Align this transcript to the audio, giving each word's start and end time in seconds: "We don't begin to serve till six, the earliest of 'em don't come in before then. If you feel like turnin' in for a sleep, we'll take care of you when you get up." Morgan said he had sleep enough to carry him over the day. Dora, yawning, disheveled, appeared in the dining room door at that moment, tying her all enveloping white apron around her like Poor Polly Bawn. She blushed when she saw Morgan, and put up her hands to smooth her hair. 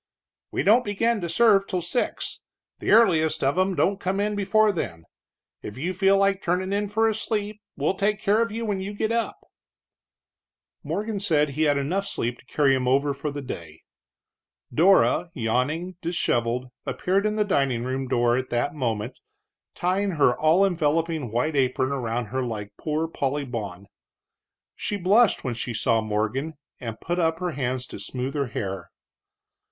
"We 0.49 0.63
don't 0.63 0.83
begin 0.83 1.21
to 1.21 1.29
serve 1.29 1.67
till 1.67 1.83
six, 1.83 2.39
the 2.79 2.89
earliest 2.89 3.43
of 3.43 3.55
'em 3.55 3.75
don't 3.75 3.99
come 3.99 4.19
in 4.19 4.35
before 4.35 4.71
then. 4.71 5.03
If 5.61 5.77
you 5.77 5.93
feel 5.93 6.17
like 6.17 6.41
turnin' 6.41 6.73
in 6.73 6.89
for 6.89 7.07
a 7.07 7.13
sleep, 7.13 7.61
we'll 7.77 7.93
take 7.93 8.19
care 8.19 8.41
of 8.41 8.51
you 8.51 8.65
when 8.65 8.81
you 8.81 8.95
get 8.95 9.11
up." 9.11 9.37
Morgan 10.83 11.19
said 11.19 11.49
he 11.49 11.65
had 11.69 11.75
sleep 12.05 12.33
enough 12.39 12.47
to 12.47 12.51
carry 12.51 12.73
him 12.73 12.87
over 12.87 13.13
the 13.29 13.43
day. 13.43 13.83
Dora, 14.73 15.29
yawning, 15.35 15.97
disheveled, 16.01 16.71
appeared 16.83 17.27
in 17.27 17.35
the 17.35 17.45
dining 17.45 17.83
room 17.83 18.07
door 18.07 18.35
at 18.35 18.49
that 18.49 18.73
moment, 18.73 19.19
tying 19.75 20.13
her 20.13 20.35
all 20.35 20.65
enveloping 20.65 21.31
white 21.31 21.55
apron 21.55 21.91
around 21.91 22.25
her 22.33 22.41
like 22.41 22.73
Poor 22.75 23.07
Polly 23.07 23.45
Bawn. 23.45 23.85
She 24.75 24.97
blushed 24.97 25.43
when 25.43 25.53
she 25.53 25.75
saw 25.75 26.01
Morgan, 26.01 26.55
and 26.79 26.99
put 26.99 27.19
up 27.19 27.37
her 27.37 27.51
hands 27.51 27.85
to 27.85 27.99
smooth 27.99 28.33
her 28.33 28.47
hair. 28.47 28.89